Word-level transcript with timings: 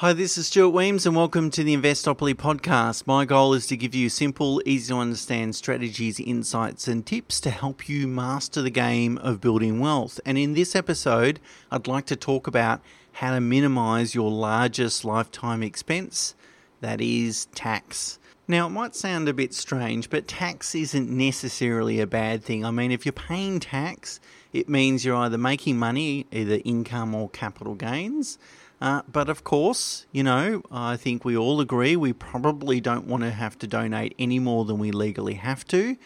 Hi, 0.00 0.14
this 0.14 0.38
is 0.38 0.46
Stuart 0.46 0.70
Wemyss, 0.70 1.04
and 1.04 1.14
welcome 1.14 1.50
to 1.50 1.62
the 1.62 1.76
Investopoly 1.76 2.32
podcast. 2.32 3.06
My 3.06 3.26
goal 3.26 3.52
is 3.52 3.66
to 3.66 3.76
give 3.76 3.94
you 3.94 4.08
simple, 4.08 4.62
easy 4.64 4.94
to 4.94 4.98
understand 4.98 5.54
strategies, 5.54 6.18
insights, 6.18 6.88
and 6.88 7.04
tips 7.04 7.38
to 7.42 7.50
help 7.50 7.86
you 7.86 8.08
master 8.08 8.62
the 8.62 8.70
game 8.70 9.18
of 9.18 9.42
building 9.42 9.78
wealth. 9.78 10.18
And 10.24 10.38
in 10.38 10.54
this 10.54 10.74
episode, 10.74 11.38
I'd 11.70 11.86
like 11.86 12.06
to 12.06 12.16
talk 12.16 12.46
about 12.46 12.80
how 13.12 13.34
to 13.34 13.42
minimize 13.42 14.14
your 14.14 14.30
largest 14.30 15.04
lifetime 15.04 15.62
expense 15.62 16.34
that 16.80 17.02
is, 17.02 17.44
tax. 17.54 18.18
Now, 18.48 18.68
it 18.68 18.70
might 18.70 18.94
sound 18.94 19.28
a 19.28 19.34
bit 19.34 19.52
strange, 19.52 20.08
but 20.08 20.26
tax 20.26 20.74
isn't 20.74 21.10
necessarily 21.10 22.00
a 22.00 22.06
bad 22.06 22.42
thing. 22.42 22.64
I 22.64 22.70
mean, 22.70 22.90
if 22.90 23.04
you're 23.04 23.12
paying 23.12 23.60
tax, 23.60 24.18
it 24.52 24.68
means 24.68 25.04
you're 25.04 25.16
either 25.16 25.38
making 25.38 25.78
money, 25.78 26.26
either 26.32 26.60
income 26.64 27.14
or 27.14 27.28
capital 27.30 27.74
gains 27.74 28.38
uh, 28.80 29.02
but 29.10 29.28
of 29.28 29.44
course, 29.44 30.06
you 30.10 30.22
know, 30.22 30.62
I 30.72 30.96
think 30.96 31.24
we 31.24 31.36
all 31.36 31.60
agree 31.60 31.96
we 31.96 32.12
probably 32.14 32.80
don't 32.80 33.06
want 33.06 33.22
to 33.24 33.30
have 33.30 33.58
to 33.58 33.66
donate 33.66 34.14
any 34.18 34.38
more 34.38 34.64
than 34.64 34.78
we 34.78 34.90
legally 34.90 35.34
have 35.34 35.66
to. 35.66 35.96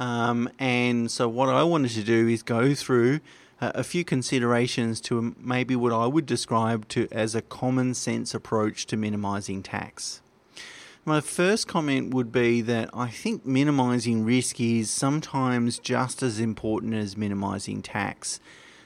Um, 0.00 0.50
and 0.58 1.10
so, 1.10 1.28
what 1.28 1.48
I 1.48 1.62
wanted 1.62 1.92
to 1.92 2.02
do 2.02 2.28
is 2.28 2.42
go 2.42 2.74
through 2.74 3.20
uh, 3.60 3.72
a 3.74 3.84
few 3.84 4.04
considerations 4.04 5.00
to 5.02 5.36
maybe 5.38 5.76
what 5.76 5.92
I 5.92 6.06
would 6.06 6.26
describe 6.26 6.88
to 6.88 7.08
as 7.12 7.34
a 7.34 7.42
common 7.42 7.94
sense 7.94 8.34
approach 8.34 8.86
to 8.86 8.96
minimizing 8.96 9.62
tax. 9.62 10.20
My 11.08 11.20
first 11.20 11.68
comment 11.68 12.12
would 12.12 12.32
be 12.32 12.62
that 12.62 12.90
I 12.92 13.06
think 13.06 13.46
minimizing 13.46 14.24
risk 14.24 14.58
is 14.60 14.90
sometimes 14.90 15.78
just 15.78 16.20
as 16.20 16.40
important 16.40 16.94
as 16.94 17.16
minimizing 17.16 17.80
tax. 17.80 18.40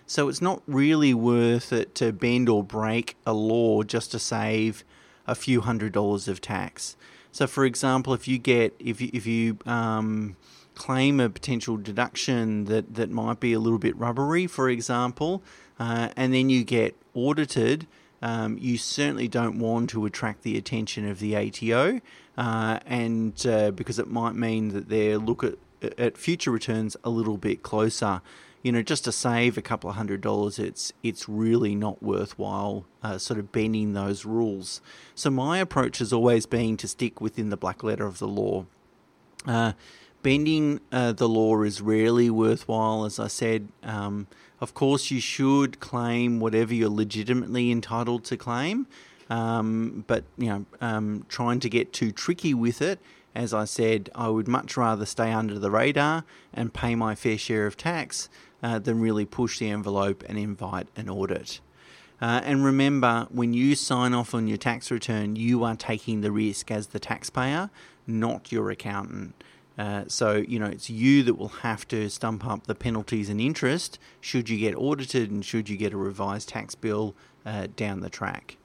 So 0.07 0.29
it's 0.29 0.43
not 0.43 0.61
really 0.67 1.15
worth 1.15 1.73
it 1.73 1.95
to 1.95 2.13
bend 2.13 2.51
or 2.51 2.63
break 2.63 3.17
a 3.25 3.33
law 3.33 3.85
just 3.85 4.11
to 4.11 4.19
save 4.19 4.85
a 5.27 5.35
few 5.35 5.63
hundred 5.63 5.95
dollars 5.95 6.29
of 6.29 6.43
tax. 6.43 6.95
So, 7.33 7.47
for 7.47 7.65
example, 7.65 8.13
if 8.13 8.29
you 8.29 8.37
get 8.37 8.75
if 8.79 9.01
you, 9.01 9.09
if 9.15 9.27
you 9.27 9.57
um, 9.65 10.37
claim 10.75 11.21
a 11.21 11.31
potential 11.31 11.79
deduction 11.79 12.67
that 12.67 12.97
that 12.97 13.11
might 13.11 13.41
be 13.41 13.55
a 13.55 13.59
little 13.59 13.79
bit 13.79 13.97
rubbery, 13.97 14.47
for 14.47 14.69
example, 14.69 15.43
uh, 15.79 16.11
and 16.19 16.35
then 16.35 16.51
you 16.51 16.65
get 16.65 16.95
audited. 17.15 17.87
Um, 18.23 18.59
you 18.59 18.77
certainly 18.77 19.29
don't 19.29 19.59
want 19.59 19.91
to 19.91 20.05
attract 20.05 20.43
the 20.43 20.59
attention 20.59 21.09
of 21.09 21.21
the 21.21 21.37
ATO, 21.37 22.01
uh, 22.37 22.81
and 22.87 23.47
uh, 23.47 23.71
because 23.71 23.99
it 23.99 24.09
might 24.09 24.35
mean 24.35 24.69
that 24.69 24.89
they 24.89 25.17
look 25.17 25.45
at 25.45 25.55
at 25.97 26.19
future 26.19 26.51
returns 26.51 26.95
a 27.05 27.09
little 27.09 27.39
bit 27.39 27.63
closer 27.63 28.21
you 28.63 28.73
know, 28.73 28.83
just 28.83 29.05
to 29.05 29.13
save 29.13 29.57
a 29.57 29.63
couple 29.63 29.89
of 29.89 29.97
hundred 29.97 30.21
dollars, 30.21 30.59
it's 30.59 30.93
it's 31.03 31.29
really 31.29 31.75
not 31.75 32.03
worthwhile 32.03 32.85
uh, 33.03 33.17
sort 33.17 33.39
of 33.39 33.53
bending 33.53 33.95
those 33.95 34.25
rules. 34.25 34.81
So 35.15 35.31
my 35.31 35.59
approach 35.59 35.99
has 35.99 36.13
always 36.13 36.47
been 36.47 36.77
to 36.79 36.89
stick 36.89 37.21
within 37.21 37.49
the 37.49 37.57
black 37.57 37.83
letter 37.83 38.07
of 38.07 38.19
the 38.19 38.29
law. 38.29 38.67
Bending 40.23 40.81
uh, 40.93 41.13
the 41.13 41.29
law 41.29 41.63
is 41.63 41.81
rarely 41.81 42.29
worthwhile, 42.29 43.05
as 43.05 43.19
I 43.19 43.29
said. 43.29 43.69
Um, 43.83 44.27
of 44.61 44.75
course, 44.75 45.11
you 45.11 45.21
should 45.21 45.81
claim 45.81 46.41
whatever 46.41 46.75
you're 46.75 46.91
legitimately 46.91 47.71
entitled 47.71 48.25
to 48.25 48.37
claim, 48.37 48.87
um, 49.31 50.05
but 50.07 50.25
you 50.37 50.49
know, 50.49 50.67
um, 50.83 51.25
trying 51.29 51.61
to 51.61 51.71
get 51.71 51.93
too 51.95 52.13
tricky 52.13 52.53
with 52.53 52.83
it 52.83 52.99
as 53.35 53.55
I 53.55 53.65
said, 53.65 54.11
I 54.15 54.29
would 54.29 54.49
much 54.49 54.77
rather 54.77 55.07
stay 55.07 55.33
under 55.33 55.59
the 55.59 55.71
radar 55.71 56.25
and 56.53 56.75
pay 56.75 56.95
my 56.95 57.15
fair 57.15 57.39
share 57.39 57.67
of 57.67 57.77
tax 57.77 58.29
uh, 58.63 58.79
than 58.79 59.01
really 59.01 59.25
push 59.25 59.59
the 59.59 59.71
envelope 59.71 60.25
and 60.29 60.39
invite 60.39 60.89
an 60.97 61.09
audit. 61.09 61.61
Uh, 62.21 62.41
and 62.45 62.65
remember, 62.65 63.27
when 63.31 63.55
you 63.55 63.75
sign 63.75 64.13
off 64.13 64.35
on 64.35 64.47
your 64.47 64.59
tax 64.59 64.91
return, 64.91 65.37
you 65.37 65.65
are 65.65 65.77
taking 65.77 66.21
the 66.21 66.33
risk 66.33 66.71
as 66.71 66.89
the 66.89 66.99
taxpayer, 66.99 67.71
not 68.07 68.53
your 68.53 68.71
accountant. 68.71 69.43
Uh, 69.81 70.05
so, 70.09 70.45
you 70.47 70.59
know, 70.59 70.67
it's 70.67 70.91
you 70.91 71.23
that 71.23 71.37
will 71.37 71.49
have 71.63 71.89
to 71.89 72.11
stump 72.11 72.47
up 72.47 72.67
the 72.67 72.75
penalties 72.75 73.31
and 73.31 73.41
interest 73.41 73.99
should 74.21 74.51
you 74.51 74.59
get 74.59 74.75
audited 74.75 75.31
and 75.31 75.43
should 75.43 75.71
you 75.71 75.77
get 75.79 75.95
a 75.95 75.97
revised 75.97 76.51
tax 76.51 76.75
bill 76.75 77.15
uh, 77.47 77.67
down 77.77 78.01
the 78.01 78.11
track. 78.11 78.59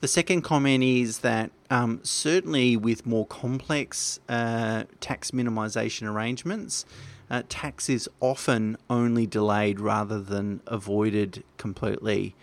The 0.00 0.08
second 0.08 0.42
comment 0.42 0.82
is 0.82 1.20
that 1.20 1.52
um, 1.70 2.00
certainly 2.02 2.76
with 2.76 3.06
more 3.06 3.24
complex 3.26 4.18
uh, 4.28 4.84
tax 4.98 5.30
minimisation 5.30 6.12
arrangements, 6.12 6.84
uh, 7.30 7.44
tax 7.48 7.88
is 7.88 8.10
often 8.18 8.76
only 8.90 9.28
delayed 9.28 9.78
rather 9.78 10.20
than 10.20 10.60
avoided 10.66 11.44
completely. 11.56 12.34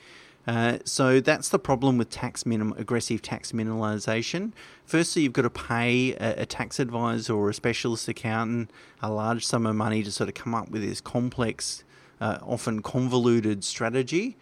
Uh, 0.45 0.77
so 0.83 1.21
that's 1.21 1.49
the 1.49 1.59
problem 1.59 1.97
with 1.97 2.09
tax 2.09 2.45
minim- 2.45 2.73
aggressive 2.77 3.21
tax 3.21 3.53
minimalisation. 3.53 4.51
Firstly, 4.85 5.21
you've 5.23 5.33
got 5.33 5.43
to 5.43 5.49
pay 5.49 6.13
a, 6.15 6.41
a, 6.41 6.45
tax 6.45 6.79
advisor 6.79 7.33
or 7.33 7.49
a 7.49 7.53
specialist 7.53 8.09
accountant 8.09 8.69
a 9.01 9.09
large 9.09 9.45
sum 9.45 9.65
of 9.65 9.75
money 9.75 10.03
to 10.03 10.11
sort 10.11 10.27
of 10.27 10.35
come 10.35 10.53
up 10.53 10.69
with 10.69 10.81
this 10.81 10.99
complex, 10.99 11.85
uh, 12.19 12.39
often 12.41 12.81
convoluted 12.81 13.63
strategy. 13.63 14.35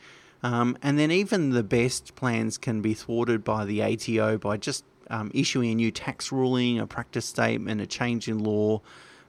Um, 0.43 0.75
and 0.81 0.97
then 0.97 1.11
even 1.11 1.51
the 1.51 1.63
best 1.63 2.15
plans 2.15 2.57
can 2.57 2.81
be 2.81 2.95
thwarted 2.95 3.43
by 3.43 3.65
the 3.65 3.83
ATO 3.83 4.39
by 4.39 4.57
just 4.57 4.83
um, 5.11 5.29
issuing 5.35 5.71
a 5.71 5.75
new 5.75 5.91
tax 5.91 6.31
ruling, 6.31 6.79
a 6.79 6.87
practice 6.87 7.25
statement, 7.25 7.79
a 7.79 7.85
change 7.85 8.27
in 8.27 8.39
law, 8.39 8.81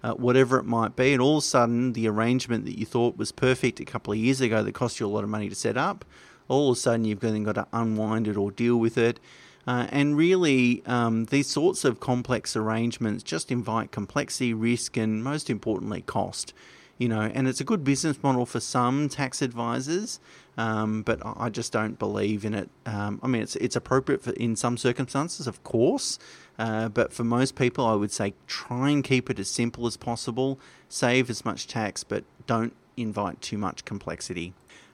uh, 0.03 0.15
whatever 0.15 0.59
it 0.59 0.65
might 0.65 0.97
be, 0.97 1.13
and 1.13 1.21
all 1.21 1.39
of 1.39 1.45
a 1.45 1.47
sudden 1.47 1.93
the 1.93 2.09
arrangement 2.09 2.65
that 2.65 2.79
you 2.79 2.87
thought 2.87 3.17
was 3.17 3.31
perfect 3.31 3.79
a 3.81 3.85
couple 3.85 4.13
of 4.13 4.19
years 4.19 4.41
ago 4.41 4.63
that 4.63 4.73
cost 4.73 4.99
you 4.99 5.07
a 5.07 5.09
lot 5.09 5.23
of 5.23 5.31
money 5.31 5.49
to 5.49 5.55
set 5.55 5.77
up, 5.77 6.05
all 6.49 6.71
of 6.71 6.77
a 6.77 6.81
sudden 6.81 7.05
you've 7.05 7.21
then 7.21 7.43
got 7.45 7.55
to 7.55 7.67
unwind 7.73 8.29
it 8.29 8.37
or 8.37 8.51
deal 8.51 8.77
with 8.77 8.99
it. 8.99 9.19
Uh, 9.67 9.87
and 9.91 10.17
really, 10.17 10.83
um, 10.87 11.27
these 11.27 11.47
sorts 11.47 11.85
of 11.85 12.01
complex 12.01 12.57
arrangements 12.57 13.23
just 13.23 13.53
invite 13.53 13.93
complexity, 13.93 14.53
risk, 14.53 14.97
and 14.97 15.23
most 15.23 15.49
importantly, 15.49 16.03
cost. 16.03 16.53
You 16.99 17.09
know, 17.09 17.23
and 17.23 17.49
it's 17.49 17.61
a 17.61 17.65
good 17.65 17.85
business 17.85 18.23
model 18.23 18.47
for 18.47 18.61
some 18.61 19.09
tax 19.09 19.43
advisors, 19.43 20.21
um, 20.57 21.03
but 21.03 21.21
I 21.25 21.49
just 21.49 21.73
don't 21.73 21.99
believe 21.99 22.45
in 22.45 22.55
it. 22.55 22.71
Um, 22.87 23.19
I 23.23 23.27
mean, 23.27 23.43
it's 23.43 23.57
it's 23.57 23.75
appropriate 23.75 24.23
for 24.23 24.31
in 24.33 24.55
some 24.57 24.77
circumstances, 24.77 25.47
of 25.47 25.65
course, 25.65 26.19
uh, 26.59 26.89
but 26.89 27.13
for 27.13 27.25
most 27.25 27.57
people, 27.57 27.87
I 27.87 27.95
would 27.95 28.13
say 28.13 28.35
try 28.47 28.91
and 28.91 29.03
keep 29.03 29.31
it 29.31 29.39
as 29.39 29.49
simple 29.49 29.87
as 29.87 29.97
possible. 29.97 30.61
Save 30.89 31.31
as 31.31 31.45
much 31.45 31.67
tax, 31.67 32.05
but 32.05 32.25
don't 32.47 32.77
invite 32.97 33.41
too 33.41 33.59
much 33.59 33.85
complexity. 33.85 34.53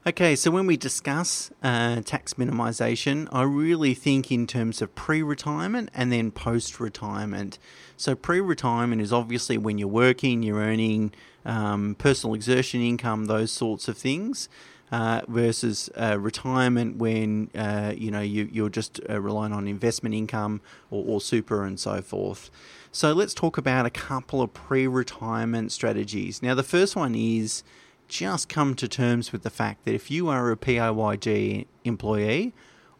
Okay, 0.08 0.36
so 0.36 0.50
when 0.50 0.66
we 0.66 0.78
discuss 0.78 1.50
uh, 1.62 2.00
tax 2.00 2.32
minimisation, 2.32 3.28
I 3.30 3.42
really 3.42 3.92
think 3.92 4.32
in 4.32 4.46
terms 4.46 4.80
of 4.80 4.94
pre 4.94 5.22
retirement 5.22 5.90
and 5.92 6.10
then 6.10 6.30
post 6.30 6.80
retirement. 6.80 7.58
So, 7.98 8.14
pre 8.14 8.40
retirement 8.40 9.02
is 9.02 9.12
obviously 9.12 9.58
when 9.58 9.76
you're 9.76 9.86
working, 9.86 10.42
you're 10.42 10.60
earning 10.60 11.12
um, 11.44 11.94
personal 11.98 12.32
exertion 12.32 12.80
income, 12.80 13.26
those 13.26 13.52
sorts 13.52 13.86
of 13.86 13.98
things 13.98 14.48
uh, 14.90 15.20
versus 15.28 15.90
uh, 15.94 16.18
retirement 16.18 16.96
when 16.96 17.50
uh, 17.54 17.92
you 17.94 18.10
know 18.10 18.22
you, 18.22 18.48
you're 18.50 18.70
just 18.70 19.02
uh, 19.10 19.20
relying 19.20 19.52
on 19.52 19.68
investment 19.68 20.14
income 20.14 20.62
or, 20.90 21.04
or, 21.06 21.20
super 21.20 21.64
and 21.64 21.78
so 21.78 22.00
forth. 22.00 22.50
So 22.92 23.12
let's 23.12 23.34
talk 23.34 23.58
about 23.58 23.84
a 23.84 23.90
couple 23.90 24.40
of 24.40 24.54
pre-retirement 24.54 25.70
strategies. 25.70 26.42
Now 26.42 26.54
the 26.54 26.62
first 26.62 26.96
one 26.96 27.14
is 27.14 27.62
just 28.08 28.48
come 28.48 28.74
to 28.74 28.88
terms 28.88 29.32
with 29.32 29.42
the 29.42 29.50
fact 29.50 29.84
that 29.84 29.94
if 29.94 30.10
you 30.10 30.28
are 30.28 30.50
a 30.50 30.56
PAYG 30.56 31.66
employee 31.84 32.54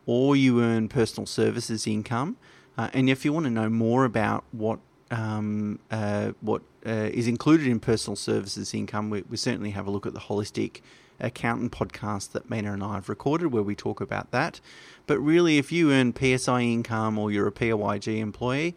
or 0.07 0.37
you 0.37 0.63
earn 0.63 0.89
personal 0.89 1.27
services 1.27 1.87
income, 1.87 2.37
uh, 2.77 2.89
and 2.93 3.11
if 3.11 3.25
you 3.25 3.33
want 3.33 3.45
to 3.45 3.51
know 3.51 3.69
more 3.69 4.05
about 4.05 4.45
what 4.53 4.79
um, 5.11 5.79
uh, 5.91 6.33
what 6.41 6.63
is 6.85 7.27
included 7.27 7.67
in 7.67 7.81
personal 7.81 8.17
services 8.17 8.73
income, 8.75 9.11
we, 9.11 9.23
we 9.23 9.37
certainly 9.37 9.71
have 9.71 9.87
a 9.87 9.91
look 9.91 10.07
at 10.07 10.15
the 10.15 10.21
holistic 10.21 10.81
accountant 11.21 11.73
podcast 11.73 12.33
that 12.33 12.49
Mina 12.49 12.73
and 12.73 12.83
I 12.83 12.95
have 12.95 13.09
recorded 13.09 13.53
where 13.53 13.63
we 13.63 13.75
talk 13.75 14.01
about 14.01 14.31
that. 14.31 14.61
But 15.07 15.19
really, 15.19 15.59
if 15.59 15.73
you 15.73 15.93
earn 15.93 16.15
PSI 16.15 16.63
income 16.63 17.19
or 17.19 17.31
you're 17.31 17.47
a 17.47 17.53
PAYG 17.53 18.19
employee, 18.19 18.77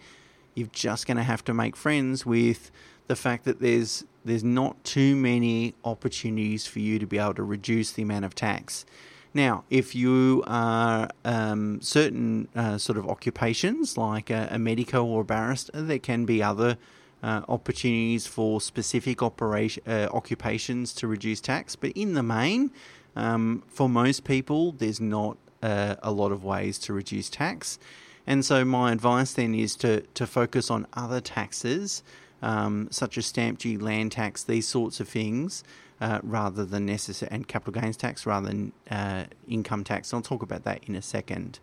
you're 0.56 0.70
just 0.72 1.08
going 1.08 1.18
to 1.18 1.24
have 1.24 1.44
to 1.46 1.54
make 1.54 1.76
friends 1.76 2.26
with 2.26 2.72
the 3.08 3.16
fact 3.16 3.46
that 3.46 3.60
there's 3.60 4.06
there's 4.24 4.44
not 4.44 4.84
too 4.84 5.16
many 5.16 5.74
opportunities 5.84 6.68
for 6.68 6.80
you 6.80 7.00
to 7.00 7.06
be 7.06 7.18
able 7.18 7.34
to 7.36 7.44
reduce 7.44 7.92
the 7.92 8.04
amount 8.04 8.26
of 8.26 8.36
tax. 8.36 8.86
Now, 9.34 9.64
if 9.70 9.96
you 9.96 10.44
are 10.46 11.10
um, 11.24 11.80
certain 11.82 12.50
uh, 12.56 12.78
sort 12.78 12.98
of 12.98 13.08
occupations 13.08 13.98
like 13.98 14.30
a, 14.30 14.50
a 14.52 14.60
medico 14.60 15.06
or 15.06 15.22
a 15.22 15.24
barrister, 15.24 15.82
there 15.82 16.00
can 16.00 16.26
be 16.26 16.44
other 16.44 16.78
uh, 17.24 17.42
opportunities 17.48 18.28
for 18.28 18.60
specific 18.60 19.24
operation, 19.24 19.84
uh, 19.88 20.08
occupations 20.12 20.94
to 20.96 21.08
reduce 21.08 21.40
tax. 21.40 21.76
But 21.76 21.92
in 21.92 22.14
the 22.14 22.24
main, 22.24 22.72
um, 23.16 23.64
for 23.68 23.88
most 23.88 24.26
people, 24.26 24.74
there's 24.74 25.00
not 25.00 25.38
uh, 25.62 25.96
a 26.04 26.12
lot 26.12 26.32
of 26.32 26.44
ways 26.44 26.78
to 26.80 26.94
reduce 26.94 27.30
tax. 27.30 27.80
And 28.28 28.46
so, 28.46 28.66
my 28.66 28.92
advice 28.92 29.34
then 29.34 29.56
is 29.56 29.76
to, 29.78 30.02
to 30.02 30.28
focus 30.28 30.70
on 30.70 30.88
other 30.94 31.22
taxes, 31.22 32.04
um, 32.42 32.88
such 32.92 33.18
as 33.18 33.26
stamp 33.26 33.60
duty, 33.60 33.78
land 33.78 34.12
tax, 34.12 34.44
these 34.44 34.68
sorts 34.68 35.00
of 35.00 35.08
things, 35.08 35.64
uh, 36.00 36.20
rather 36.24 36.66
than 36.66 36.86
necessary, 36.86 37.30
and 37.32 37.48
capital 37.48 37.80
gains 37.80 37.98
tax 37.98 38.26
rather 38.26 38.48
than 38.48 38.74
uh, 38.90 39.26
income 39.48 39.84
tax. 39.84 40.12
And 40.12 40.18
I'll 40.18 40.24
talk 40.24 40.42
about 40.42 40.64
that 40.64 40.84
in 40.86 40.96
a 40.96 41.02
second. 41.02 41.60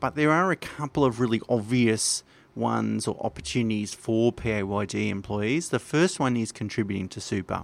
But 0.00 0.14
there 0.14 0.32
are 0.32 0.50
a 0.50 0.56
couple 0.56 1.04
of 1.04 1.20
really 1.20 1.40
obvious 1.48 2.22
ones 2.54 3.06
or 3.06 3.16
opportunities 3.24 3.94
for 3.94 4.32
PAYG 4.32 5.08
employees. 5.10 5.68
The 5.68 5.78
first 5.78 6.18
one 6.18 6.36
is 6.36 6.52
contributing 6.52 7.08
to 7.10 7.20
super. 7.20 7.62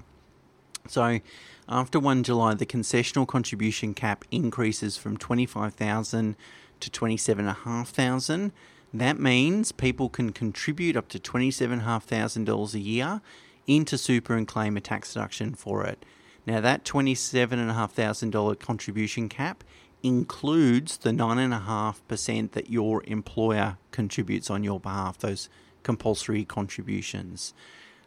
So, 0.88 1.20
after 1.68 1.98
1 1.98 2.24
July, 2.24 2.54
the 2.54 2.66
concessional 2.66 3.26
contribution 3.26 3.94
cap 3.94 4.24
increases 4.30 4.96
from 4.96 5.16
25,000 5.16 6.36
to 6.80 6.90
27,500. 6.90 8.52
That 8.94 9.18
means 9.18 9.72
people 9.72 10.08
can 10.08 10.32
contribute 10.32 10.96
up 10.96 11.08
to 11.08 11.18
$27,500 11.18 12.74
a 12.74 12.78
year 12.78 13.20
into 13.66 13.96
super 13.96 14.34
and 14.34 14.46
claim 14.46 14.76
a 14.76 14.80
tax 14.80 15.14
deduction 15.14 15.54
for 15.54 15.84
it. 15.84 16.04
Now, 16.46 16.60
that 16.60 16.84
$27,500 16.84 18.58
contribution 18.58 19.28
cap 19.28 19.64
includes 20.02 20.98
the 20.98 21.10
9.5% 21.10 22.50
that 22.52 22.70
your 22.70 23.02
employer 23.06 23.78
contributes 23.92 24.50
on 24.50 24.64
your 24.64 24.80
behalf, 24.80 25.18
those 25.18 25.48
compulsory 25.84 26.44
contributions. 26.44 27.54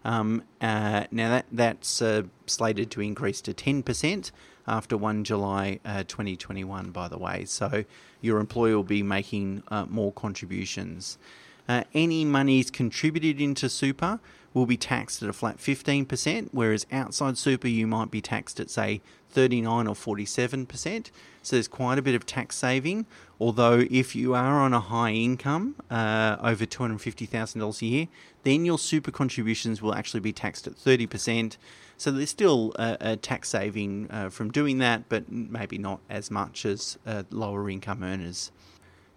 Um, 0.04 0.44
uh, 0.62 1.06
now, 1.10 1.30
that, 1.30 1.46
that's 1.52 2.02
uh, 2.02 2.24
slated 2.46 2.92
to 2.92 3.02
increase 3.02 3.42
to 3.42 3.54
10% 3.54 4.32
after 4.68 4.98
1 4.98 5.24
July 5.24 5.80
uh, 5.86 6.04
2021, 6.04 6.92
by 6.92 7.08
the 7.08 7.18
way. 7.18 7.46
So, 7.46 7.86
your 8.22 8.40
employer 8.40 8.76
will 8.76 8.84
be 8.84 9.04
making 9.04 9.64
uh, 9.70 9.86
more 9.86 10.12
contributions. 10.12 11.18
Uh, 11.68 11.84
any 11.94 12.26
monies 12.26 12.70
contributed 12.70 13.42
into 13.42 13.70
super 13.70 14.20
will 14.56 14.66
be 14.66 14.78
taxed 14.78 15.22
at 15.22 15.30
a 15.30 15.34
flat 15.34 15.58
15%, 15.58 16.50
whereas 16.54 16.88
outside 16.92 17.38
super 17.38 17.68
you 17.68 17.86
might 17.86 18.10
be 18.10 18.22
taxed 18.22 18.60
at, 18.60 18.70
say, 18.70 19.02
39 19.30 19.86
or 19.86 19.94
47%. 19.94 21.12
So 21.44 21.56
there's 21.58 21.68
quite 21.68 22.00
a 22.00 22.02
bit 22.02 22.16
of 22.16 22.26
tax 22.26 22.56
saving. 22.56 23.06
Although, 23.38 23.86
if 23.92 24.16
you 24.16 24.34
are 24.34 24.62
on 24.62 24.74
a 24.74 24.80
high 24.80 25.12
income, 25.12 25.76
uh, 25.92 26.38
over 26.42 26.66
$250,000 26.66 27.82
a 27.82 27.86
year, 27.86 28.08
then 28.44 28.64
your 28.64 28.80
super 28.80 29.12
contributions 29.12 29.82
will 29.82 29.94
actually 29.94 30.22
be 30.22 30.32
taxed 30.32 30.68
at 30.68 30.76
30%. 30.76 31.58
So 31.98 32.12
there's 32.12 32.30
still 32.30 32.72
a, 32.80 32.98
a 33.02 33.16
tax 33.18 33.50
saving 33.50 34.08
uh, 34.10 34.30
from 34.30 34.52
doing 34.52 34.78
that, 34.78 35.10
but 35.10 35.30
maybe 35.30 35.78
not 35.78 36.00
as 36.10 36.32
much 36.32 36.66
as 36.66 36.98
uh, 37.06 37.24
lower 37.30 37.70
income 37.70 38.04
earners. 38.04 38.52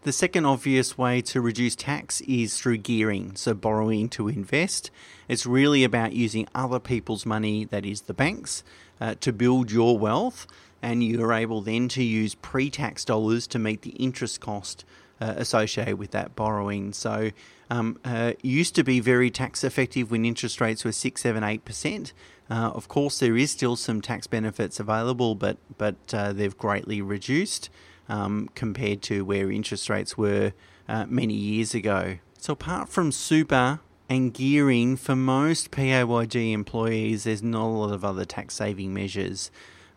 The 0.09 0.13
second 0.13 0.47
obvious 0.47 0.97
way 0.97 1.21
to 1.21 1.43
reduce 1.43 1.77
tax 1.77 2.23
is 2.23 2.59
through 2.59 2.79
gearing, 2.79 3.37
so 3.37 3.53
borrowing 3.53 4.09
to 4.09 4.29
invest. 4.29 4.91
It's 5.29 5.45
really 5.45 5.85
about 5.85 6.15
using 6.15 6.49
other 6.55 6.81
people's 6.81 7.27
money, 7.27 7.67
that 7.67 7.85
is 7.85 8.01
the 8.01 8.15
banks, 8.15 8.65
uh, 9.03 9.17
to 9.21 9.35
build 9.35 9.71
your 9.71 9.99
wealth, 9.99 10.47
and 10.81 11.05
you're 11.05 11.35
able 11.35 11.61
then 11.61 11.89
to 11.89 12.03
use 12.03 12.35
pre 12.35 12.71
tax 12.71 13.05
dollars 13.05 13.47
to 13.49 13.59
meet 13.59 13.83
the 13.83 13.91
interest 13.91 14.41
cost 14.41 14.87
uh, 15.21 15.35
associated 15.37 15.99
with 15.99 16.13
that 16.13 16.35
borrowing. 16.35 16.95
So, 16.95 17.31
um, 17.69 17.99
uh, 18.03 18.33
used 18.41 18.75
to 18.77 18.85
be 18.85 19.01
very 19.01 19.31
tax 19.31 19.63
effective 19.63 20.11
when 20.11 20.25
interest 20.25 20.59
rates 20.59 20.87
were 20.87 20.93
six, 20.93 21.21
seven, 21.21 21.45
eight 21.45 21.67
percent. 21.67 22.15
Uh, 22.49 22.71
of 22.75 22.89
course, 22.89 23.19
there 23.19 23.37
is 23.37 23.51
still 23.51 23.77
some 23.77 24.01
tax 24.01 24.27
benefits 24.27 24.81
available, 24.81 25.35
but 25.35 25.59
but 25.77 25.97
uh, 26.15 26.33
they've 26.33 26.57
greatly 26.57 27.03
reduced 27.03 27.69
um, 28.09 28.49
compared 28.55 29.03
to 29.03 29.25
where 29.25 29.51
interest 29.51 29.89
rates 29.89 30.17
were 30.17 30.53
uh, 30.89 31.07
many 31.09 31.35
years 31.35 31.75
ago. 31.75 32.19
So, 32.39 32.53
apart 32.53 32.89
from 32.89 33.13
super 33.13 33.81
and 34.09 34.33
gearing, 34.33 34.97
for 34.97 35.15
most 35.15 35.71
PAYG 35.71 36.53
employees, 36.53 37.25
there's 37.25 37.43
not 37.43 37.65
a 37.65 37.67
lot 37.67 37.93
of 37.93 38.05
other 38.05 38.25
tax 38.25 38.55
saving 38.55 38.95
measures. 38.95 39.51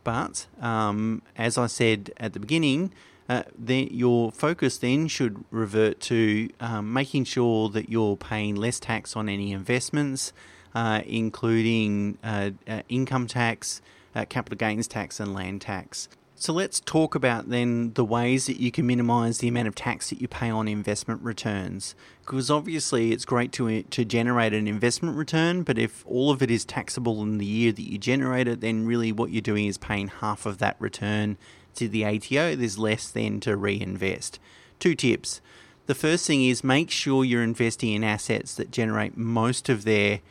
But 0.03 0.47
um, 0.59 1.21
as 1.37 1.57
I 1.57 1.67
said 1.67 2.11
at 2.17 2.33
the 2.33 2.39
beginning, 2.39 2.91
uh, 3.29 3.43
your 3.65 4.31
focus 4.31 4.77
then 4.77 5.07
should 5.07 5.43
revert 5.51 5.99
to 6.01 6.49
um, 6.59 6.91
making 6.91 7.25
sure 7.25 7.69
that 7.69 7.89
you're 7.89 8.17
paying 8.17 8.55
less 8.55 8.79
tax 8.79 9.15
on 9.15 9.29
any 9.29 9.51
investments, 9.51 10.33
uh, 10.75 11.01
including 11.05 12.17
uh, 12.23 12.51
uh 12.67 12.81
income 12.89 13.27
tax, 13.27 13.81
uh, 14.15 14.25
capital 14.25 14.57
gains 14.57 14.87
tax, 14.87 15.19
and 15.19 15.33
land 15.33 15.61
tax. 15.61 16.09
So 16.41 16.53
let's 16.53 16.79
talk 16.79 17.13
about 17.13 17.49
then 17.51 17.93
the 17.93 18.03
ways 18.03 18.47
that 18.47 18.59
you 18.59 18.71
can 18.71 18.87
minimize 18.87 19.37
the 19.37 19.47
amount 19.47 19.67
of 19.67 19.75
tax 19.75 20.09
that 20.09 20.21
you 20.21 20.27
pay 20.27 20.49
on 20.49 20.67
investment 20.67 21.21
returns. 21.21 21.93
Because 22.21 22.49
obviously 22.49 23.11
it's 23.11 23.25
great 23.25 23.51
to 23.51 23.83
to 23.83 24.03
generate 24.03 24.51
an 24.51 24.67
investment 24.67 25.17
return, 25.17 25.61
but 25.61 25.77
if 25.77 26.03
all 26.07 26.31
of 26.31 26.41
it 26.41 26.49
is 26.49 26.65
taxable 26.65 27.21
in 27.21 27.37
the 27.37 27.45
year 27.45 27.71
that 27.71 27.87
you 27.87 27.99
generate 27.99 28.47
it, 28.47 28.59
then 28.59 28.87
really 28.87 29.11
what 29.11 29.29
you're 29.29 29.39
doing 29.39 29.67
is 29.67 29.77
paying 29.77 30.07
half 30.07 30.47
of 30.47 30.57
that 30.57 30.77
return 30.79 31.37
to 31.75 31.87
the 31.87 32.03
ATO. 32.03 32.55
There's 32.55 32.79
less 32.79 33.11
then 33.11 33.39
to 33.41 33.55
reinvest. 33.55 34.39
Two 34.79 34.95
tips. 34.95 35.41
The 35.85 35.93
first 35.93 36.25
thing 36.25 36.43
is 36.43 36.63
make 36.63 36.89
sure 36.89 37.23
you're 37.23 37.43
investing 37.43 37.91
in 37.93 38.03
assets 38.03 38.55
that 38.55 38.71
generate 38.71 39.15
most 39.15 39.69
of 39.69 39.83
their 39.83 40.21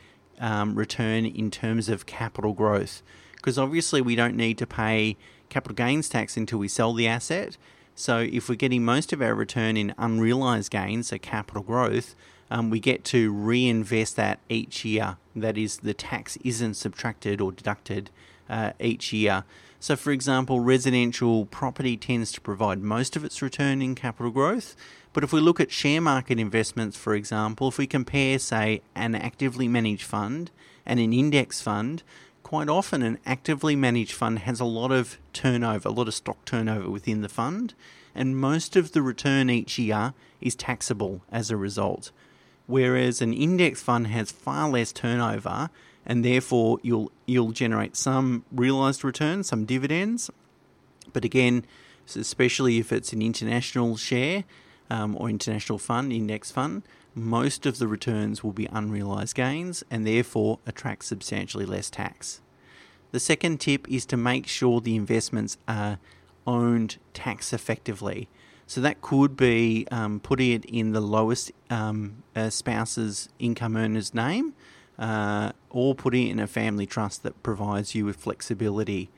um, 0.41 0.75
return 0.75 1.25
in 1.25 1.51
terms 1.51 1.87
of 1.87 2.05
capital 2.05 2.51
growth. 2.51 3.01
Because 3.37 3.57
obviously 3.57 4.01
we 4.01 4.17
don't 4.17 4.35
need 4.35 4.57
to 4.57 4.67
pay 4.67 5.15
capital 5.51 5.75
gains 5.75 6.09
tax 6.09 6.35
until 6.35 6.57
we 6.57 6.67
sell 6.67 6.93
the 6.93 7.07
asset. 7.07 7.57
So 7.93 8.17
if 8.19 8.49
we're 8.49 8.55
getting 8.55 8.83
most 8.83 9.13
of 9.13 9.21
our 9.21 9.35
return 9.35 9.77
in 9.77 9.93
unrealized 9.99 10.71
gains, 10.71 11.09
so 11.09 11.19
capital 11.19 11.61
growth, 11.61 12.15
um, 12.49 12.69
we 12.69 12.79
get 12.79 13.03
to 13.05 13.31
reinvest 13.31 14.15
that 14.15 14.39
each 14.49 14.83
year. 14.83 15.17
That 15.35 15.57
is, 15.57 15.77
the 15.77 15.93
tax 15.93 16.37
isn't 16.43 16.73
subtracted 16.73 17.39
or 17.39 17.51
deducted 17.51 18.09
uh, 18.49 18.71
each 18.79 19.13
year. 19.13 19.43
So, 19.79 19.95
for 19.95 20.11
example, 20.11 20.59
residential 20.59 21.45
property 21.45 21.97
tends 21.97 22.31
to 22.33 22.41
provide 22.41 22.81
most 22.81 23.15
of 23.15 23.23
its 23.23 23.41
return 23.41 23.81
in 23.81 23.95
capital 23.95 24.31
growth. 24.31 24.75
But 25.13 25.23
if 25.23 25.33
we 25.33 25.41
look 25.41 25.59
at 25.59 25.71
share 25.71 26.01
market 26.01 26.39
investments, 26.39 26.97
for 26.97 27.15
example, 27.15 27.67
if 27.67 27.77
we 27.77 27.87
compare, 27.87 28.39
say, 28.39 28.81
an 28.95 29.15
actively 29.15 29.67
managed 29.67 30.03
fund 30.03 30.51
and 30.85 30.99
an 30.99 31.13
index 31.13 31.61
fund, 31.61 32.03
quite 32.51 32.67
often 32.67 33.01
an 33.01 33.17
actively 33.25 33.77
managed 33.77 34.11
fund 34.11 34.39
has 34.39 34.59
a 34.59 34.65
lot 34.65 34.91
of 34.91 35.17
turnover, 35.31 35.87
a 35.87 35.91
lot 35.93 36.09
of 36.09 36.13
stock 36.13 36.43
turnover 36.43 36.89
within 36.89 37.21
the 37.21 37.29
fund, 37.29 37.73
and 38.13 38.35
most 38.35 38.75
of 38.75 38.91
the 38.91 39.01
return 39.01 39.49
each 39.49 39.79
year 39.79 40.13
is 40.41 40.53
taxable 40.53 41.21
as 41.31 41.49
a 41.49 41.55
result. 41.55 42.11
Whereas 42.67 43.21
an 43.21 43.31
index 43.31 43.81
fund 43.81 44.07
has 44.07 44.33
far 44.33 44.69
less 44.69 44.91
turnover, 44.91 45.69
and 46.05 46.25
therefore 46.25 46.77
you'll 46.83 47.09
you'll 47.25 47.53
generate 47.53 47.95
some 47.95 48.43
realized 48.51 49.05
returns, 49.05 49.47
some 49.47 49.63
dividends. 49.63 50.29
But 51.13 51.23
again, 51.23 51.63
especially 52.17 52.79
if 52.79 52.91
it's 52.91 53.13
an 53.13 53.21
international 53.21 53.95
share 53.95 54.43
um, 54.89 55.15
or 55.15 55.29
international 55.29 55.77
fund, 55.77 56.11
index 56.11 56.51
fund, 56.51 56.83
most 57.15 57.65
of 57.65 57.77
the 57.79 57.87
returns 57.87 58.43
will 58.43 58.53
be 58.53 58.67
unrealized 58.71 59.35
gains 59.35 59.85
and 59.89 60.05
therefore 60.05 60.59
attract 60.65 61.05
substantially 61.05 61.65
less 61.65 61.89
tax. 61.89 62.41
The 63.11 63.19
second 63.19 63.59
tip 63.59 63.89
is 63.89 64.05
to 64.07 64.17
make 64.17 64.47
sure 64.47 64.79
the 64.81 64.95
investments 64.95 65.57
are 65.67 65.99
owned 66.47 66.97
tax 67.13 67.53
effectively. 67.53 68.27
So 68.67 68.79
that 68.81 69.01
could 69.01 69.35
be 69.35 69.85
um, 69.91 70.21
putting 70.21 70.51
it 70.51 70.65
in 70.65 70.93
the 70.93 71.01
lowest 71.01 71.51
um, 71.69 72.23
uh, 72.35 72.49
spouse's 72.49 73.27
income 73.37 73.75
earner's 73.75 74.13
name 74.13 74.53
uh, 74.97 75.51
or 75.69 75.93
putting 75.93 76.27
it 76.27 76.31
in 76.31 76.39
a 76.39 76.47
family 76.47 76.85
trust 76.85 77.23
that 77.23 77.43
provides 77.43 77.93
you 77.95 78.05
with 78.05 78.15
flexibility. 78.15 79.09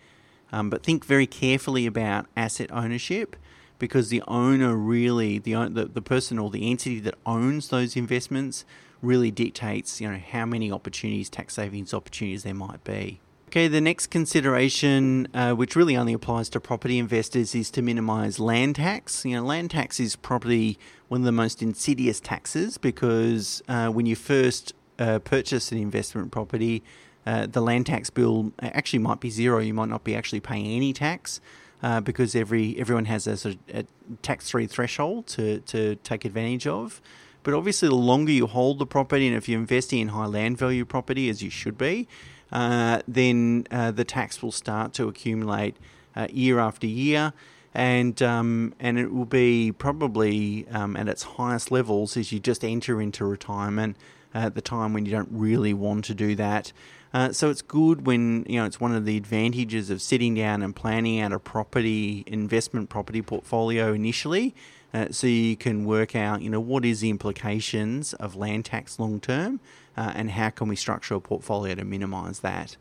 Um, 0.52 0.70
but 0.70 0.82
think 0.82 1.06
very 1.06 1.28
carefully 1.28 1.86
about 1.86 2.26
asset 2.36 2.72
ownership 2.72 3.36
because 3.80 4.10
the 4.10 4.24
owner 4.28 4.76
really 4.76 5.40
the, 5.40 5.54
the 5.70 5.86
the 5.86 6.02
person 6.02 6.40
or 6.40 6.50
the 6.50 6.70
entity 6.70 7.00
that 7.02 7.16
owns 7.26 7.70
those 7.70 7.96
investments 7.96 8.66
really 9.02 9.30
dictates 9.30 10.00
you 10.00 10.10
know 10.10 10.18
how 10.18 10.46
many 10.46 10.72
opportunities 10.72 11.30
tax 11.30 11.56
savings 11.56 11.94
opportunities 11.94 12.44
there 12.44 12.54
might 12.54 12.84
be. 12.84 13.20
Okay, 13.54 13.68
the 13.68 13.82
next 13.82 14.08
consideration, 14.08 15.28
uh, 15.32 15.54
which 15.54 15.76
really 15.76 15.96
only 15.96 16.14
applies 16.14 16.50
to 16.50 16.60
property 16.60 16.98
investors, 16.98 17.54
is 17.54 17.70
to 17.70 17.84
minimise 17.84 18.40
land 18.40 18.78
tax. 18.78 19.24
You 19.26 19.36
know, 19.36 19.44
land 19.44 19.70
tax 19.70 20.00
is 20.00 20.16
probably 20.16 20.80
one 21.08 21.22
of 21.22 21.26
the 21.26 21.32
most 21.32 21.62
insidious 21.62 22.20
taxes 22.20 22.80
because 22.80 23.62
uh, 23.68 23.90
when 23.90 24.08
you 24.08 24.16
first 24.16 24.74
uh, 24.98 25.20
purchase 25.20 25.72
an 25.72 25.78
investment 25.78 26.32
property, 26.32 26.82
uh, 27.28 27.46
the 27.46 27.62
land 27.62 27.86
tax 27.86 28.10
bill 28.10 28.54
actually 28.60 28.98
might 28.98 29.20
be 29.20 29.30
zero. 29.30 29.60
You 29.60 29.76
might 29.76 29.90
not 29.90 30.04
be 30.04 30.16
actually 30.16 30.40
paying 30.40 30.66
any 30.66 30.92
tax 30.92 31.40
uh, 31.84 32.02
because 32.02 32.34
every 32.34 32.76
everyone 32.80 33.06
has 33.06 33.28
a, 33.28 33.56
a 33.72 33.86
tax-free 34.24 34.66
threshold 34.66 35.28
to, 35.28 35.60
to 35.60 35.98
take 35.98 36.26
advantage 36.26 36.66
of. 36.66 37.04
But 37.44 37.54
obviously, 37.54 37.88
the 37.90 37.94
longer 37.94 38.32
you 38.32 38.48
hold 38.48 38.80
the 38.80 38.88
property, 38.88 39.28
and 39.28 39.38
if 39.38 39.48
you're 39.48 39.60
investing 39.60 40.00
in 40.00 40.08
high 40.08 40.26
land 40.26 40.58
value 40.58 40.86
property, 40.86 41.30
as 41.30 41.44
you 41.44 41.52
should 41.52 41.78
be, 41.78 42.08
uh, 42.54 43.02
then 43.08 43.68
uh, 43.72 43.92
the 43.92 44.06
tax 44.06 44.42
will 44.42 44.52
start 44.52 44.94
to 44.94 45.08
accumulate 45.10 45.76
uh, 46.16 46.28
year 46.32 46.60
after 46.60 46.88
year. 46.88 47.34
And 47.74 48.22
um, 48.22 48.76
and 48.80 49.00
it 49.00 49.12
will 49.12 49.26
be 49.26 49.72
probably 49.72 50.68
um, 50.70 50.96
at 50.96 51.10
its 51.10 51.24
highest 51.24 51.72
levels 51.72 52.16
as 52.16 52.32
you 52.32 52.40
just 52.40 52.64
enter 52.64 53.02
into 53.02 53.26
retirement 53.26 53.98
at 54.32 54.54
the 54.54 54.62
time 54.62 54.94
when 54.94 55.08
you 55.08 55.12
don't 55.12 55.30
really 55.32 55.74
want 55.74 56.06
to 56.06 56.14
do 56.14 56.36
that. 56.36 56.72
Uh, 57.14 57.32
so 57.32 57.50
it's 57.50 57.64
good 57.64 58.06
when 58.06 58.46
you 58.48 58.60
know 58.60 58.66
it's 58.66 58.80
one 58.80 58.94
of 58.94 59.06
the 59.06 59.18
advantages 59.18 59.90
of 59.90 60.04
sitting 60.04 60.36
down 60.36 60.62
and 60.62 60.76
planning 60.76 61.20
out 61.20 61.32
a 61.32 61.40
property 61.40 62.24
investment 62.28 62.90
property 62.90 63.24
portfolio 63.24 63.92
initially. 63.92 64.54
Uh, 64.94 65.08
so 65.10 65.28
you 65.28 65.56
can 65.56 65.86
work 65.86 66.16
out, 66.16 66.42
you 66.42 66.50
know, 66.50 66.60
what 66.60 66.86
is 66.86 67.02
the 67.02 67.10
implications 67.10 68.14
of 68.16 68.36
land 68.36 68.66
tax 68.66 69.00
long 69.00 69.20
term, 69.20 69.60
uh, 69.98 70.12
and 70.16 70.32
how 70.32 70.50
can 70.50 70.68
we 70.68 70.76
structure 70.76 71.16
a 71.16 71.20
portfolio 71.20 71.76
to 71.76 71.84
minimise 71.84 72.40
that. 72.40 72.78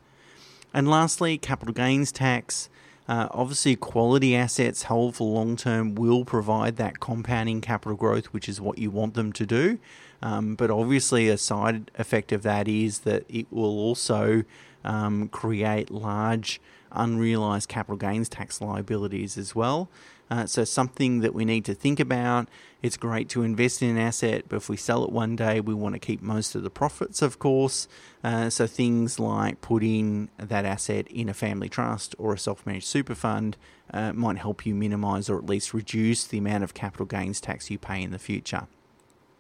And 0.75 0.89
lastly, 0.89 1.39
capital 1.39 1.75
gains 1.75 2.13
tax. 2.13 2.69
Uh, 3.09 3.29
obviously, 3.31 3.77
quality 3.77 4.37
assets 4.37 4.85
held 4.85 5.17
for 5.17 5.33
long 5.33 5.57
term 5.57 5.95
will 5.95 6.25
provide 6.25 6.77
that 6.77 7.01
compounding 7.01 7.61
capital 7.61 7.97
growth, 7.97 8.27
which 8.27 8.49
is 8.49 8.61
what 8.61 8.79
you 8.79 8.91
want 8.91 9.15
them 9.15 9.33
to 9.33 9.45
do. 9.45 9.79
Um, 10.23 10.55
but 10.55 10.71
obviously, 10.71 11.29
a 11.29 11.37
side 11.37 11.91
effect 11.97 12.31
of 12.31 12.43
that 12.43 12.69
is 12.69 13.01
that 13.01 13.25
it 13.29 13.47
will 13.51 13.79
also 13.79 14.45
um, 14.85 15.29
create 15.29 15.91
large 15.91 16.61
unrealized 16.93 17.69
capital 17.69 17.97
gains 17.97 18.29
tax 18.29 18.61
liabilities 18.61 19.37
as 19.37 19.55
well. 19.55 19.89
Uh, 20.33 20.47
so, 20.47 20.65
something 20.65 21.21
that 21.21 21.35
we 21.35 21.45
need 21.45 21.63
to 21.63 21.75
think 21.75 22.01
about. 22.01 22.49
It's 22.81 22.97
great 22.97 23.29
to 23.31 23.43
invest 23.43 23.83
in 23.83 23.91
an 23.91 23.99
asset, 23.99 24.47
but 24.49 24.57
if 24.57 24.71
we 24.71 24.79
sell 24.79 25.05
it 25.05 25.13
one 25.13 25.37
day, 25.37 25.61
we 25.61 25.75
want 25.75 25.95
to 25.95 25.99
keep 25.99 26.23
most 26.23 26.55
of 26.55 26.63
the 26.63 26.71
profits, 26.71 27.21
of 27.21 27.39
course. 27.39 27.87
Uh, 28.25 28.49
so, 28.49 28.67
things 28.67 29.21
like 29.21 29.61
putting 29.61 30.31
that 30.39 30.65
asset 30.65 31.07
in 31.09 31.29
a 31.29 31.35
family 31.35 31.69
trust 31.69 32.15
or 32.17 32.33
a 32.33 32.39
self 32.39 32.65
managed 32.65 32.87
super 32.87 33.15
fund 33.15 33.59
uh, 33.93 34.15
might 34.15 34.39
help 34.39 34.65
you 34.65 34.75
minimize 34.75 35.29
or 35.29 35.37
at 35.37 35.45
least 35.45 35.75
reduce 35.75 36.25
the 36.25 36.39
amount 36.39 36.65
of 36.65 36.73
capital 36.73 37.05
gains 37.05 37.39
tax 37.39 37.71
you 37.71 37.79
pay 37.79 38.03
in 38.03 38.11
the 38.11 38.19
future. 38.19 38.69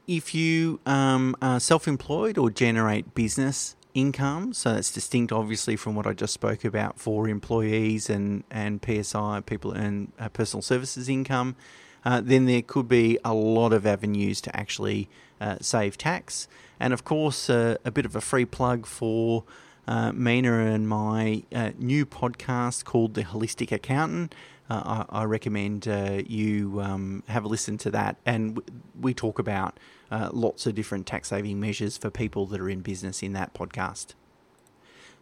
If 0.06 0.34
you 0.34 0.78
um, 0.84 1.34
are 1.40 1.58
self 1.58 1.88
employed 1.88 2.36
or 2.36 2.50
generate 2.50 3.14
business 3.14 3.76
income. 3.94 4.52
So 4.52 4.74
that's 4.74 4.92
distinct, 4.92 5.32
obviously, 5.32 5.76
from 5.76 5.94
what 5.94 6.06
I 6.06 6.12
just 6.12 6.32
spoke 6.34 6.64
about 6.64 6.98
for 6.98 7.28
employees 7.28 8.08
and, 8.10 8.44
and 8.50 8.84
PSI, 8.84 9.40
people 9.44 9.76
earn 9.76 10.12
uh, 10.18 10.28
personal 10.28 10.62
services 10.62 11.08
income. 11.08 11.56
Uh, 12.04 12.20
then 12.22 12.46
there 12.46 12.62
could 12.62 12.88
be 12.88 13.18
a 13.24 13.32
lot 13.32 13.72
of 13.72 13.86
avenues 13.86 14.40
to 14.42 14.56
actually 14.56 15.08
uh, 15.40 15.56
save 15.60 15.96
tax. 15.96 16.48
And 16.80 16.92
of 16.92 17.04
course, 17.04 17.48
uh, 17.48 17.76
a 17.84 17.90
bit 17.90 18.04
of 18.04 18.16
a 18.16 18.20
free 18.20 18.44
plug 18.44 18.86
for 18.86 19.44
uh, 19.86 20.12
Mina 20.12 20.66
and 20.66 20.88
my 20.88 21.42
uh, 21.54 21.70
new 21.78 22.06
podcast 22.06 22.84
called 22.84 23.14
The 23.14 23.24
Holistic 23.24 23.72
Accountant. 23.72 24.34
I, 24.70 25.04
I, 25.10 25.24
recommend 25.24 25.86
you 26.26 26.80
um, 26.80 27.22
have 27.28 27.44
a 27.44 27.48
listen 27.48 27.76
to 27.78 27.90
that. 27.90 28.16
And 28.24 28.60
we 28.98 29.12
talk 29.12 29.38
about 29.38 29.78
uh, 30.10 30.30
lots 30.32 30.66
of 30.66 30.74
different 30.74 31.06
tax 31.06 31.28
saving 31.28 31.60
measures 31.60 31.96
for 31.96 32.10
people 32.10 32.46
that 32.46 32.60
are 32.60 32.70
in 32.70 32.80
business 32.80 33.22
in 33.22 33.32
that 33.32 33.54
podcast. 33.54 34.14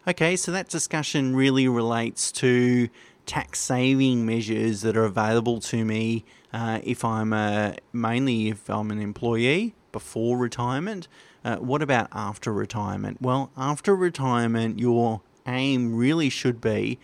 Okay, 0.09 0.35
so 0.35 0.50
that 0.50 0.68
discussion 0.68 1.37
really 1.37 1.68
relates 1.68 2.32
to 2.32 2.88
tax 3.26 3.61
saving 3.61 4.26
measures 4.26 4.80
that 4.80 4.97
are 4.97 5.04
available 5.04 5.61
to 5.61 5.85
me 5.85 6.25
uh, 6.52 6.80
if 6.82 7.04
I'm 7.04 7.32
a, 7.32 7.76
mainly 7.92 8.49
if 8.49 8.68
I'm 8.68 8.90
an 8.90 9.00
employee 9.00 9.75
before 9.92 10.38
retirement. 10.38 11.06
Uh, 11.44 11.56
what 11.56 11.82
about 11.82 12.09
after 12.12 12.52
retirement? 12.52 13.18
Well, 13.20 13.50
after 13.56 13.94
retirement, 13.94 14.78
your 14.78 15.20
aim 15.47 15.94
really 15.94 16.30
should 16.30 16.61
be 16.61 16.99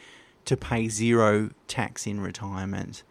to 0.46 0.56
pay 0.56 0.88
zero 0.88 1.50
tax 1.68 2.06
in 2.06 2.20
retirement. 2.20 3.02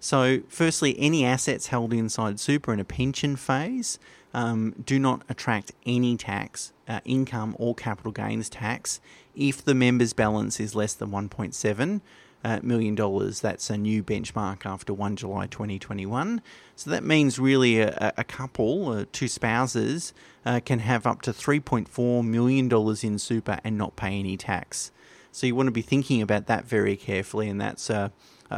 So, 0.00 0.40
firstly, 0.48 0.96
any 0.98 1.26
assets 1.26 1.66
held 1.66 1.92
inside 1.92 2.40
super 2.40 2.72
in 2.72 2.80
a 2.80 2.84
pension 2.84 3.36
phase 3.36 3.98
um, 4.32 4.74
do 4.84 4.98
not 4.98 5.22
attract 5.28 5.72
any 5.84 6.16
tax, 6.16 6.72
uh, 6.88 7.00
income 7.04 7.54
or 7.58 7.74
capital 7.74 8.12
gains 8.12 8.48
tax, 8.48 9.00
if 9.36 9.62
the 9.62 9.74
member's 9.74 10.12
balance 10.12 10.58
is 10.58 10.74
less 10.74 10.94
than 10.94 11.10
1.7 11.10 12.00
uh, 12.42 12.60
million 12.62 12.94
dollars. 12.94 13.40
That's 13.40 13.68
a 13.70 13.76
new 13.76 14.02
benchmark 14.02 14.64
after 14.64 14.94
1 14.94 15.16
July 15.16 15.46
2021. 15.46 16.40
So 16.76 16.90
that 16.90 17.04
means 17.04 17.38
really 17.38 17.80
a, 17.80 18.12
a 18.16 18.24
couple, 18.24 18.90
uh, 18.90 19.04
two 19.12 19.28
spouses, 19.28 20.14
uh, 20.46 20.60
can 20.64 20.78
have 20.78 21.06
up 21.06 21.22
to 21.22 21.32
3.4 21.32 22.24
million 22.24 22.68
dollars 22.68 23.04
in 23.04 23.18
super 23.18 23.58
and 23.62 23.76
not 23.76 23.96
pay 23.96 24.18
any 24.18 24.36
tax. 24.36 24.90
So 25.32 25.46
you 25.46 25.54
want 25.54 25.68
to 25.68 25.72
be 25.72 25.82
thinking 25.82 26.22
about 26.22 26.46
that 26.46 26.64
very 26.64 26.96
carefully, 26.96 27.48
and 27.48 27.60
that's 27.60 27.88
a, 27.90 28.12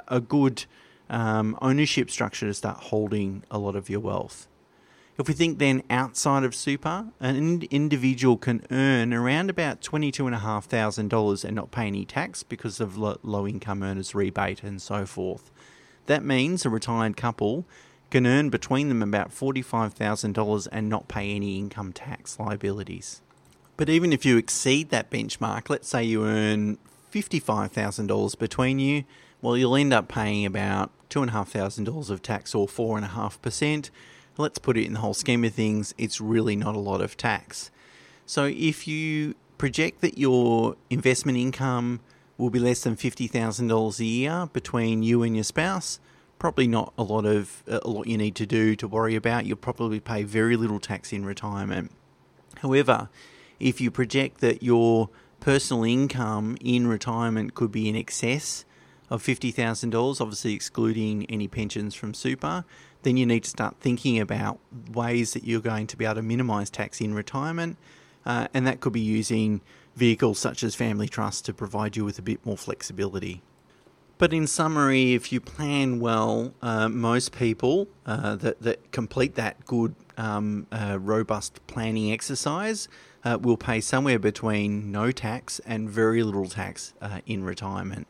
a 0.09 0.21
good 0.21 0.64
um, 1.11 1.57
ownership 1.61 2.11
structure 2.11 2.47
to 2.47 2.55
start 2.55 2.79
holding 2.79 3.45
a 3.50 3.59
lot 3.59 3.76
of 3.76 3.91
your 3.91 4.00
wealth. 4.00 4.49
If 5.19 5.29
we 5.29 5.35
think 5.35 5.59
then 5.59 5.83
outside 5.91 6.43
of 6.43 6.55
super, 6.55 7.09
an 7.21 7.62
individual 7.71 8.38
can 8.38 8.64
earn 8.71 9.12
around 9.12 9.50
about 9.50 9.83
$22,500 9.83 11.45
and 11.45 11.55
not 11.55 11.71
pay 11.71 11.87
any 11.87 12.07
tax 12.07 12.43
because 12.43 12.81
of 12.81 12.97
low 12.97 13.47
income 13.47 13.83
earners 13.83 14.14
rebate 14.14 14.62
and 14.62 14.81
so 14.81 15.05
forth. 15.05 15.50
That 16.07 16.25
means 16.25 16.64
a 16.64 16.71
retired 16.71 17.17
couple 17.17 17.67
can 18.11 18.26
earn 18.26 18.49
between 18.49 18.88
them 18.88 19.02
about 19.02 19.31
$45,000 19.31 20.69
and 20.73 20.88
not 20.88 21.09
pay 21.09 21.35
any 21.35 21.59
income 21.59 21.93
tax 21.93 22.38
liabilities. 22.41 23.21
But 23.83 23.89
even 23.89 24.12
if 24.12 24.25
you 24.25 24.37
exceed 24.37 24.91
that 24.91 25.11
benchmark, 25.11 25.69
let's 25.69 25.89
say 25.89 26.05
you 26.05 26.25
earn 26.25 26.79
$55,000 27.12 28.39
between 28.39 28.79
you, 28.79 29.03
well, 29.41 29.57
you'll 29.57 29.75
end 29.75 29.93
up 29.93 30.07
paying 30.07 30.47
about 30.47 30.93
$2,500 31.11 32.09
of 32.09 32.23
tax 32.23 32.55
or 32.55 32.69
4.5%. 32.69 33.91
Let's 34.39 34.59
put 34.61 34.77
it 34.77 34.87
in 34.87 34.93
the 34.93 35.01
whole 35.01 35.15
scheme 35.15 35.43
of 35.43 35.53
things, 35.53 35.97
it's 35.99 36.21
really 36.21 36.55
not 36.55 36.77
a 36.77 36.79
lot 36.79 37.01
of 37.01 37.17
tax. 37.17 37.73
So 38.25 38.45
if 38.45 38.87
you 38.87 39.35
project 39.59 40.01
that 40.03 40.17
your 40.17 40.77
investment 40.89 41.39
income 41.39 41.99
will 42.39 42.51
be 42.51 42.61
less 42.61 42.85
than 42.85 42.95
$50,000 42.95 43.99
a 43.99 44.05
year 44.05 44.49
between 44.53 45.03
you 45.03 45.25
and 45.25 45.35
your 45.35 45.43
spouse, 45.43 45.99
probably 46.39 46.69
not 46.69 46.93
a 46.97 47.03
lot 47.03 47.27
of 47.27 47.65
a 47.67 47.89
lot 47.89 48.07
you 48.07 48.17
need 48.17 48.37
to 48.37 48.47
do 48.47 48.77
to 48.77 48.87
worry 48.87 49.17
about. 49.17 49.45
You'll 49.45 49.57
probably 49.57 49.99
pay 49.99 50.23
very 50.23 50.57
little 50.57 50.79
tax 50.79 51.12
in 51.12 51.27
retirement. 51.27 51.91
However, 52.59 53.09
if 53.62 53.81
you 53.81 53.90
project 53.90 54.40
that 54.40 54.62
your 54.62 55.09
personal 55.40 55.85
income 55.85 56.57
in 56.61 56.87
retirement 56.87 57.54
could 57.54 57.71
be 57.71 57.88
in 57.88 57.97
excess 57.97 58.64
of 59.09 59.23
$50,000, 59.23 60.21
obviously 60.21 60.52
excluding 60.52 61.26
any 61.26 61.47
pensions 61.47 61.95
from 61.95 62.12
super, 62.12 62.64
then 63.02 63.16
you 63.16 63.25
need 63.25 63.45
to 63.45 63.50
start 63.50 63.76
thinking 63.81 64.19
about 64.19 64.59
ways 64.92 65.33
that 65.35 65.45
you're 65.45 65.61
going 65.61 65.87
to 65.87 65.97
be 65.97 66.04
able 66.04 66.16
to 66.16 66.23
minimize 66.23 66.71
tax 66.71 67.00
in 67.00 67.14
retirement. 67.14 67.76
Uh, 68.26 68.49
and 68.52 68.66
that 68.66 68.81
could 68.81 68.92
be 68.92 69.00
using 69.00 69.61
vehicles 69.95 70.38
such 70.38 70.62
as 70.62 70.75
family 70.75 71.09
trust 71.09 71.45
to 71.45 71.54
provide 71.54 71.97
you 71.97 72.04
with 72.04 72.19
a 72.19 72.23
bit 72.23 72.45
more 72.45 72.57
flexibility. 72.57 73.42
But 74.19 74.33
in 74.33 74.47
summary, 74.47 75.14
if 75.14 75.33
you 75.33 75.40
plan 75.40 75.99
well, 75.99 76.54
uh, 76.62 76.88
most 76.88 77.33
people 77.33 77.88
uh, 78.07 78.37
that, 78.37 78.62
that 78.62 78.92
complete 78.92 79.35
that 79.35 79.64
good, 79.66 79.95
um, 80.16 80.66
uh, 80.71 80.99
robust 81.00 81.64
planning 81.66 82.12
exercise 82.12 82.88
uh, 83.25 83.38
will 83.41 83.57
pay 83.57 83.81
somewhere 83.81 84.19
between 84.19 84.91
no 84.91 85.12
tax 85.12 85.61
and 85.67 85.88
very 85.88 86.23
little 86.23 86.49
tax 86.49 86.95
uh, 87.00 87.21
in 87.26 87.45
retirement. 87.45 88.07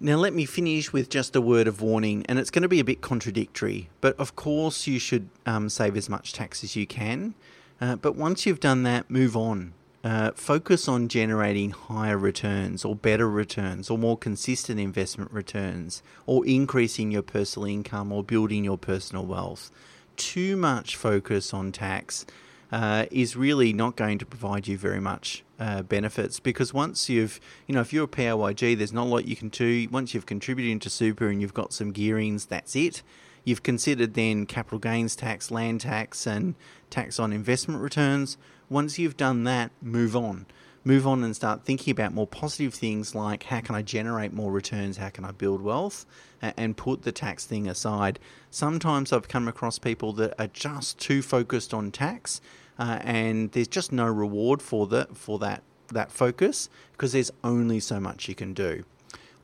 Now, 0.00 0.16
let 0.16 0.32
me 0.32 0.44
finish 0.44 0.92
with 0.92 1.10
just 1.10 1.34
a 1.34 1.40
word 1.40 1.66
of 1.66 1.82
warning, 1.82 2.24
and 2.28 2.38
it's 2.38 2.50
going 2.50 2.62
to 2.62 2.68
be 2.68 2.78
a 2.78 2.84
bit 2.84 3.00
contradictory, 3.00 3.90
but 4.00 4.18
of 4.18 4.36
course, 4.36 4.86
you 4.86 5.00
should 5.00 5.28
um, 5.44 5.68
save 5.68 5.96
as 5.96 6.08
much 6.08 6.32
tax 6.32 6.62
as 6.62 6.76
you 6.76 6.86
can. 6.86 7.34
Uh, 7.80 7.96
but 7.96 8.14
once 8.14 8.46
you've 8.46 8.60
done 8.60 8.84
that, 8.84 9.10
move 9.10 9.36
on. 9.36 9.74
Uh, 10.04 10.30
focus 10.36 10.86
on 10.86 11.08
generating 11.08 11.70
higher 11.70 12.16
returns 12.16 12.84
or 12.84 12.94
better 12.94 13.28
returns 13.28 13.90
or 13.90 13.98
more 13.98 14.16
consistent 14.16 14.78
investment 14.78 15.32
returns 15.32 16.04
or 16.24 16.46
increasing 16.46 17.10
your 17.10 17.22
personal 17.22 17.66
income 17.66 18.12
or 18.12 18.22
building 18.22 18.64
your 18.64 18.78
personal 18.78 19.26
wealth. 19.26 19.72
Too 20.16 20.56
much 20.56 20.94
focus 20.94 21.52
on 21.52 21.72
tax 21.72 22.24
uh, 22.70 23.06
is 23.10 23.36
really 23.36 23.72
not 23.72 23.96
going 23.96 24.18
to 24.18 24.26
provide 24.26 24.68
you 24.68 24.76
very 24.76 25.00
much 25.00 25.42
uh, 25.58 25.82
benefits 25.82 26.38
because 26.40 26.74
once 26.74 27.08
you've, 27.08 27.40
you 27.66 27.74
know, 27.74 27.80
if 27.80 27.92
you're 27.92 28.04
a 28.04 28.08
PAYG, 28.08 28.76
there's 28.76 28.92
not 28.92 29.06
a 29.06 29.10
lot 29.10 29.26
you 29.26 29.36
can 29.36 29.48
do. 29.48 29.88
Once 29.90 30.14
you've 30.14 30.26
contributed 30.26 30.70
into 30.70 30.90
super 30.90 31.28
and 31.28 31.40
you've 31.40 31.54
got 31.54 31.72
some 31.72 31.92
gearings, 31.92 32.46
that's 32.46 32.76
it. 32.76 33.02
You've 33.44 33.62
considered 33.62 34.14
then 34.14 34.44
capital 34.44 34.78
gains 34.78 35.16
tax, 35.16 35.50
land 35.50 35.80
tax, 35.80 36.26
and 36.26 36.54
tax 36.90 37.18
on 37.18 37.32
investment 37.32 37.80
returns. 37.80 38.36
Once 38.68 38.98
you've 38.98 39.16
done 39.16 39.44
that, 39.44 39.70
move 39.80 40.14
on. 40.14 40.46
Move 40.88 41.06
on 41.06 41.22
and 41.22 41.36
start 41.36 41.66
thinking 41.66 41.90
about 41.90 42.14
more 42.14 42.26
positive 42.26 42.72
things 42.72 43.14
like 43.14 43.42
how 43.42 43.60
can 43.60 43.74
I 43.74 43.82
generate 43.82 44.32
more 44.32 44.50
returns? 44.50 44.96
How 44.96 45.10
can 45.10 45.22
I 45.22 45.32
build 45.32 45.60
wealth? 45.60 46.06
And 46.40 46.78
put 46.78 47.02
the 47.02 47.12
tax 47.12 47.44
thing 47.44 47.68
aside. 47.68 48.18
Sometimes 48.50 49.12
I've 49.12 49.28
come 49.28 49.48
across 49.48 49.78
people 49.78 50.14
that 50.14 50.32
are 50.40 50.46
just 50.46 50.98
too 50.98 51.20
focused 51.20 51.74
on 51.74 51.90
tax 51.90 52.40
uh, 52.78 53.00
and 53.02 53.52
there's 53.52 53.68
just 53.68 53.92
no 53.92 54.06
reward 54.06 54.62
for 54.62 54.86
the 54.86 55.06
for 55.12 55.38
that 55.40 55.62
that 55.92 56.10
focus 56.10 56.70
because 56.92 57.12
there's 57.12 57.32
only 57.44 57.80
so 57.80 58.00
much 58.00 58.26
you 58.26 58.34
can 58.34 58.54
do. 58.54 58.82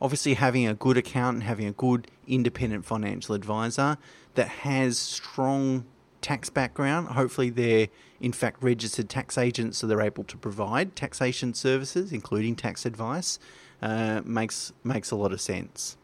Obviously, 0.01 0.33
having 0.33 0.65
a 0.65 0.73
good 0.73 0.97
accountant, 0.97 1.43
having 1.43 1.67
a 1.67 1.73
good 1.73 2.09
independent 2.25 2.85
financial 2.85 3.35
advisor 3.35 3.99
that 4.33 4.47
has 4.47 4.97
strong 4.97 5.85
tax 6.21 6.49
background. 6.49 7.09
Hopefully, 7.09 7.51
they're 7.51 7.89
in 8.19 8.31
fact 8.31 8.63
registered 8.63 9.09
tax 9.09 9.37
agents, 9.37 9.77
so 9.77 9.87
they're 9.87 10.01
able 10.01 10.23
to 10.25 10.37
provide 10.37 10.95
taxation 10.95 11.53
services, 11.53 12.11
including 12.11 12.55
tax 12.55 12.85
advice. 12.85 13.39
Uh, 13.81 14.21
makes 14.23 14.71
makes 14.83 15.11
a 15.11 15.15
lot 15.15 15.31
of 15.33 15.41
sense. 15.41 15.97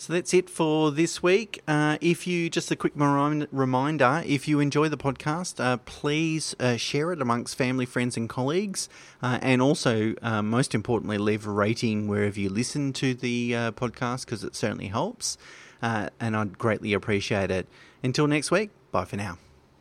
So 0.00 0.12
that's 0.12 0.32
it 0.32 0.48
for 0.48 0.92
this 0.92 1.24
week. 1.24 1.60
Uh, 1.66 1.98
if 2.00 2.24
you, 2.24 2.48
just 2.48 2.70
a 2.70 2.76
quick 2.76 2.92
reminder, 2.94 4.22
if 4.24 4.46
you 4.46 4.60
enjoy 4.60 4.88
the 4.88 4.96
podcast, 4.96 5.58
uh, 5.58 5.78
please 5.78 6.54
uh, 6.60 6.76
share 6.76 7.10
it 7.10 7.20
amongst 7.20 7.58
family, 7.58 7.84
friends, 7.84 8.16
and 8.16 8.28
colleagues. 8.28 8.88
Uh, 9.20 9.40
and 9.42 9.60
also, 9.60 10.14
uh, 10.22 10.40
most 10.40 10.72
importantly, 10.72 11.18
leave 11.18 11.48
a 11.48 11.50
rating 11.50 12.06
wherever 12.06 12.38
you 12.38 12.48
listen 12.48 12.92
to 12.92 13.12
the 13.12 13.56
uh, 13.56 13.72
podcast 13.72 14.24
because 14.24 14.44
it 14.44 14.54
certainly 14.54 14.86
helps. 14.86 15.36
and 15.82 16.36
I'd 16.36 16.58
greatly 16.58 16.92
appreciate 16.92 17.50
it. 17.50 17.66
Until 18.00 18.28
next 18.28 18.52
week, 18.52 18.70
bye 18.92 19.04
for 19.04 19.16
now. 19.16 19.38